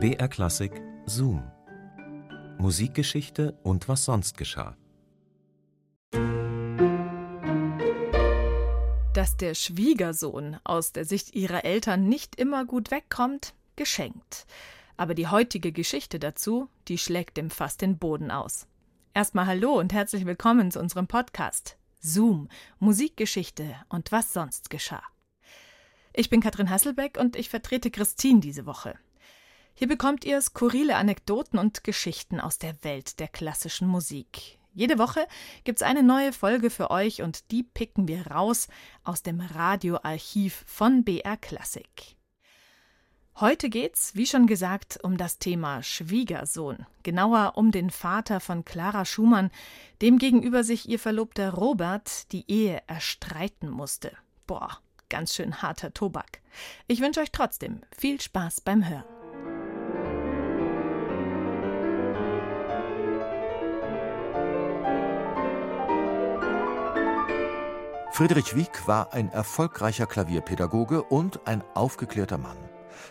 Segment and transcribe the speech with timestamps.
[0.00, 1.42] BR Klassik Zoom.
[2.58, 4.76] Musikgeschichte und was sonst geschah.
[9.12, 14.46] Dass der Schwiegersohn aus der Sicht ihrer Eltern nicht immer gut wegkommt, geschenkt.
[14.96, 18.68] Aber die heutige Geschichte dazu, die schlägt dem fast den Boden aus.
[19.14, 25.02] Erstmal hallo und herzlich willkommen zu unserem Podcast Zoom, Musikgeschichte und was sonst geschah.
[26.12, 28.96] Ich bin Katrin Hasselbeck und ich vertrete Christine diese Woche.
[29.78, 34.58] Hier bekommt ihr skurrile Anekdoten und Geschichten aus der Welt der klassischen Musik.
[34.74, 35.24] Jede Woche
[35.62, 38.66] gibt's eine neue Folge für euch und die picken wir raus
[39.04, 42.16] aus dem Radioarchiv von BR Klassik.
[43.38, 49.04] Heute geht's, wie schon gesagt, um das Thema Schwiegersohn, genauer um den Vater von Clara
[49.04, 49.52] Schumann,
[50.02, 54.10] dem gegenüber sich ihr Verlobter Robert die Ehe erstreiten musste.
[54.48, 56.40] Boah, ganz schön harter Tobak.
[56.88, 59.17] Ich wünsche euch trotzdem viel Spaß beim Hören.
[68.18, 72.56] Friedrich Wieck war ein erfolgreicher Klavierpädagoge und ein aufgeklärter Mann.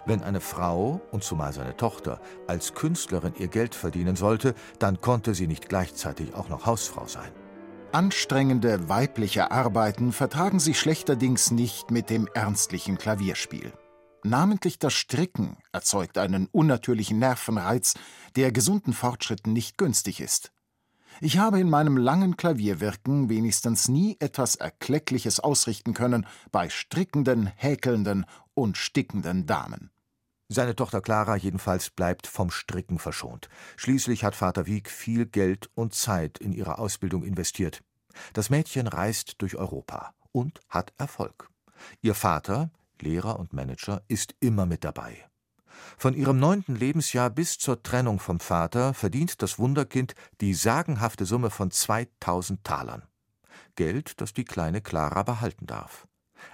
[0.05, 5.33] Wenn eine Frau, und zumal seine Tochter, als Künstlerin ihr Geld verdienen sollte, dann konnte
[5.33, 7.31] sie nicht gleichzeitig auch noch Hausfrau sein.
[7.93, 13.71] Anstrengende weibliche Arbeiten vertragen sich schlechterdings nicht mit dem ernstlichen Klavierspiel.
[14.25, 17.93] Namentlich das Stricken erzeugt einen unnatürlichen Nervenreiz,
[18.35, 20.51] der gesunden Fortschritten nicht günstig ist.
[21.19, 28.25] Ich habe in meinem langen Klavierwirken wenigstens nie etwas Erkleckliches ausrichten können bei strickenden, häkelnden
[28.53, 29.89] und stickenden Damen.
[30.47, 33.49] Seine Tochter Clara jedenfalls bleibt vom Stricken verschont.
[33.77, 37.81] Schließlich hat Vater Wieck viel Geld und Zeit in ihre Ausbildung investiert.
[38.33, 41.49] Das Mädchen reist durch Europa und hat Erfolg.
[42.01, 42.69] Ihr Vater,
[43.01, 45.25] Lehrer und Manager, ist immer mit dabei.
[45.97, 51.49] Von ihrem neunten Lebensjahr bis zur Trennung vom Vater verdient das Wunderkind die sagenhafte Summe
[51.49, 53.03] von 2000 Talern.
[53.75, 56.07] Geld, das die kleine Clara behalten darf.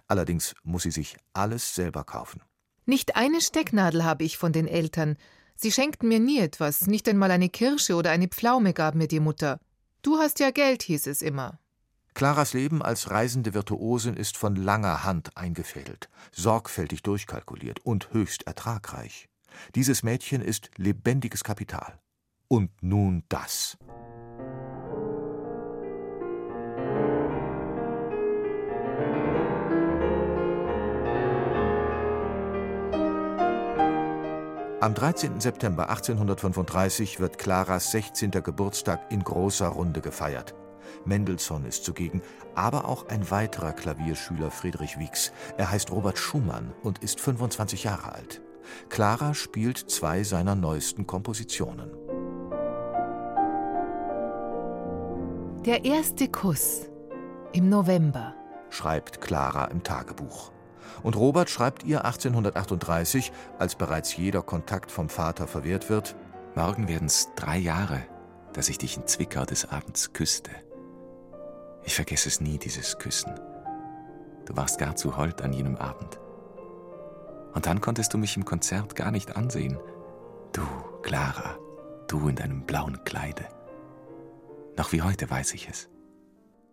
[0.07, 2.41] Allerdings muss sie sich alles selber kaufen.
[2.85, 5.17] Nicht eine Stecknadel habe ich von den Eltern.
[5.55, 9.19] Sie schenkten mir nie etwas, nicht einmal eine Kirsche oder eine Pflaume gab mir die
[9.19, 9.59] Mutter.
[10.01, 11.59] Du hast ja Geld, hieß es immer.
[12.23, 19.27] Claras Leben als reisende Virtuosin ist von langer Hand eingefädelt, sorgfältig durchkalkuliert und höchst ertragreich.
[19.75, 21.99] Dieses Mädchen ist lebendiges Kapital.
[22.47, 23.77] Und nun das.
[34.79, 35.41] Am 13.
[35.41, 38.31] September 1835 wird Claras 16.
[38.31, 40.55] Geburtstag in großer Runde gefeiert.
[41.05, 42.21] Mendelssohn ist zugegen,
[42.55, 45.31] aber auch ein weiterer Klavierschüler Friedrich Wieks.
[45.57, 48.41] Er heißt Robert Schumann und ist 25 Jahre alt.
[48.89, 51.91] Clara spielt zwei seiner neuesten Kompositionen.
[55.65, 56.89] Der erste Kuss
[57.53, 58.33] im November,
[58.69, 60.51] schreibt Clara im Tagebuch.
[61.03, 66.15] Und Robert schreibt ihr 1838, als bereits jeder Kontakt vom Vater verwehrt wird:
[66.55, 68.01] Morgen werden's drei Jahre,
[68.53, 70.51] dass ich dich in Zwickau des Abends küsste.
[71.85, 73.33] Ich vergesse es nie, dieses Küssen.
[74.45, 76.19] Du warst gar zu hold an jenem Abend.
[77.53, 79.77] Und dann konntest du mich im Konzert gar nicht ansehen.
[80.53, 80.65] Du,
[81.01, 81.57] Clara,
[82.07, 83.47] du in deinem blauen Kleide.
[84.77, 85.89] Noch wie heute weiß ich es.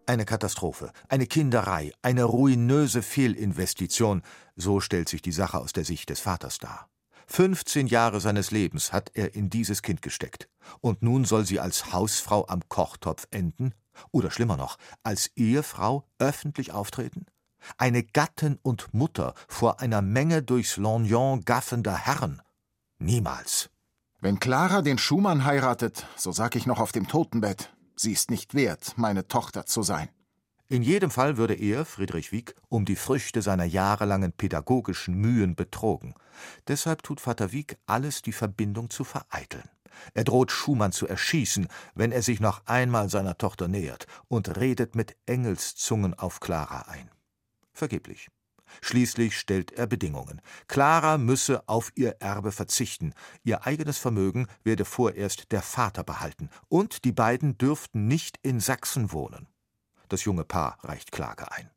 [0.06, 4.22] Eine Katastrophe, eine Kinderei, eine ruinöse Fehlinvestition,
[4.56, 6.88] so stellt sich die Sache aus der Sicht des Vaters dar.
[7.26, 10.48] 15 Jahre seines Lebens hat er in dieses Kind gesteckt.
[10.80, 13.72] Und nun soll sie als Hausfrau am Kochtopf enden?
[14.10, 17.26] Oder schlimmer noch, als Ehefrau öffentlich auftreten?
[17.76, 22.42] Eine Gattin und Mutter vor einer Menge durchs Lorgnon gaffender Herren?
[22.98, 23.70] Niemals.
[24.20, 28.54] Wenn Clara den Schumann heiratet, so sag ich noch auf dem Totenbett, sie ist nicht
[28.54, 30.08] wert, meine Tochter zu sein.
[30.68, 36.14] In jedem Fall würde er, Friedrich Wieck, um die Früchte seiner jahrelangen pädagogischen Mühen betrogen.
[36.68, 39.68] Deshalb tut Vater Wieck alles, die Verbindung zu vereiteln.
[40.14, 44.94] Er droht Schumann zu erschießen, wenn er sich noch einmal seiner Tochter nähert, und redet
[44.94, 47.10] mit Engelszungen auf Clara ein.
[47.72, 48.28] Vergeblich.
[48.82, 50.40] Schließlich stellt er Bedingungen.
[50.68, 57.04] Clara müsse auf ihr Erbe verzichten, ihr eigenes Vermögen werde vorerst der Vater behalten, und
[57.04, 59.48] die beiden dürften nicht in Sachsen wohnen.
[60.08, 61.70] Das junge Paar reicht Klage ein.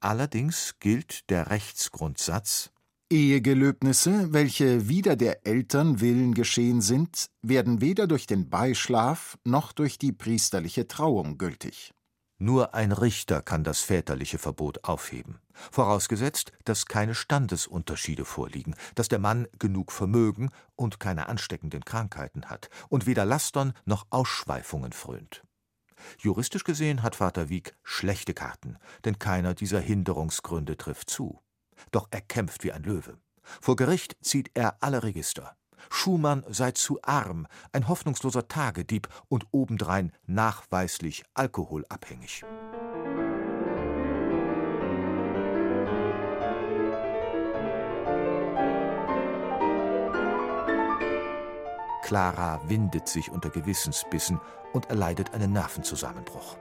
[0.00, 2.70] Allerdings gilt der Rechtsgrundsatz
[3.08, 9.96] Ehegelöbnisse, welche wider der Eltern Willen geschehen sind, werden weder durch den Beischlaf noch durch
[9.98, 11.94] die priesterliche Trauung gültig.
[12.38, 15.38] Nur ein Richter kann das väterliche Verbot aufheben,
[15.70, 22.70] vorausgesetzt, dass keine Standesunterschiede vorliegen, dass der Mann genug Vermögen und keine ansteckenden Krankheiten hat
[22.88, 25.44] und weder Lastern noch Ausschweifungen frönt.
[26.18, 31.40] Juristisch gesehen hat Vater Wieck schlechte Karten, denn keiner dieser Hinderungsgründe trifft zu.
[31.90, 33.18] Doch er kämpft wie ein Löwe.
[33.60, 35.56] Vor Gericht zieht er alle Register.
[35.90, 42.44] Schumann sei zu arm, ein hoffnungsloser Tagedieb und obendrein nachweislich alkoholabhängig.
[52.02, 54.40] Clara windet sich unter Gewissensbissen
[54.72, 56.56] und erleidet einen Nervenzusammenbruch.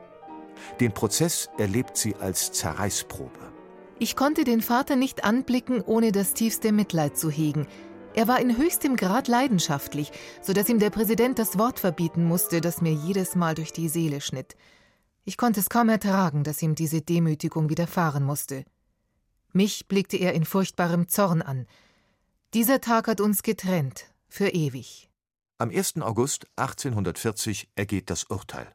[0.79, 3.54] Den Prozess erlebt sie als Zerreißprobe.
[3.97, 7.65] Ich konnte den Vater nicht anblicken, ohne das tiefste Mitleid zu hegen.
[8.13, 10.11] Er war in höchstem Grad leidenschaftlich,
[10.41, 13.87] so dass ihm der Präsident das Wort verbieten musste, das mir jedes Mal durch die
[13.87, 14.55] Seele schnitt.
[15.23, 18.65] Ich konnte es kaum ertragen, dass ihm diese Demütigung widerfahren musste.
[19.53, 21.65] Mich blickte er in furchtbarem Zorn an.
[22.53, 25.09] Dieser Tag hat uns getrennt, für ewig.
[25.57, 26.01] Am 1.
[26.01, 28.67] August 1840 ergeht das Urteil.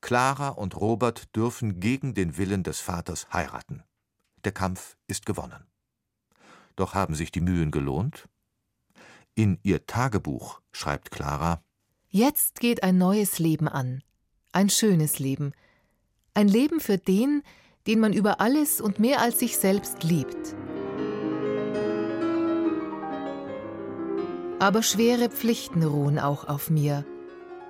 [0.00, 3.82] Clara und Robert dürfen gegen den Willen des Vaters heiraten.
[4.44, 5.66] Der Kampf ist gewonnen.
[6.76, 8.28] Doch haben sich die Mühen gelohnt?
[9.34, 11.62] In ihr Tagebuch schreibt Clara
[12.08, 14.02] Jetzt geht ein neues Leben an,
[14.52, 15.52] ein schönes Leben,
[16.34, 17.42] ein Leben für den,
[17.86, 20.54] den man über alles und mehr als sich selbst liebt.
[24.60, 27.04] Aber schwere Pflichten ruhen auch auf mir,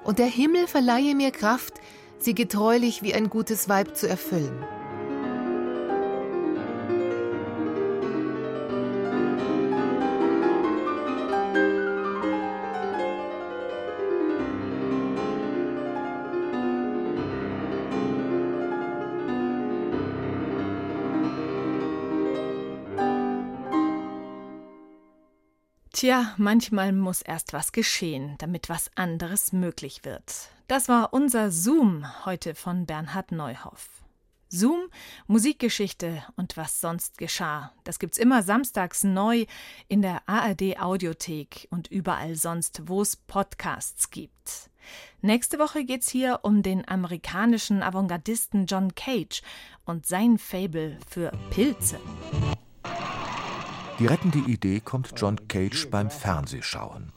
[0.05, 1.75] und der Himmel verleihe mir Kraft,
[2.19, 4.65] sie getreulich wie ein gutes Weib zu erfüllen.
[25.99, 30.49] Tja, manchmal muss erst was geschehen, damit was anderes möglich wird.
[30.69, 33.89] Das war unser Zoom heute von Bernhard Neuhoff.
[34.49, 34.91] Zoom,
[35.27, 37.73] Musikgeschichte und was sonst geschah.
[37.83, 39.47] Das gibt's immer samstags neu
[39.89, 44.71] in der ARD Audiothek und überall sonst, wo es Podcasts gibt.
[45.21, 49.43] Nächste Woche geht's hier um den amerikanischen Avantgardisten John Cage
[49.85, 51.99] und sein Fable für Pilze.
[53.99, 57.13] Die rettende Idee kommt John Cage beim Fernsehschauen.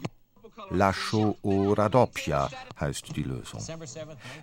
[0.72, 2.50] Lascio o Radoppia
[2.80, 3.62] heißt die Lösung.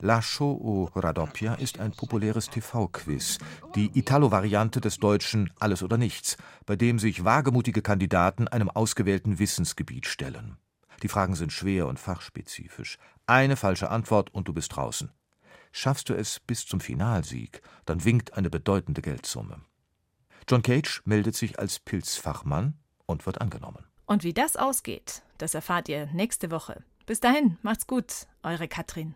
[0.01, 3.39] Lascio o Radoppia ist ein populäres TV-Quiz,
[3.75, 10.07] die Italo-Variante des deutschen Alles oder Nichts, bei dem sich wagemutige Kandidaten einem ausgewählten Wissensgebiet
[10.07, 10.59] stellen.
[11.03, 12.99] Die Fragen sind schwer und fachspezifisch.
[13.27, 15.11] Eine falsche Antwort und du bist draußen.
[15.73, 19.61] Schaffst du es bis zum Finalsieg, dann winkt eine bedeutende Geldsumme.
[20.49, 23.85] John Cage meldet sich als Pilzfachmann und wird angenommen.
[24.07, 26.83] Und wie das ausgeht, das erfahrt ihr nächste Woche.
[27.05, 29.15] Bis dahin, macht's gut, eure Katrin.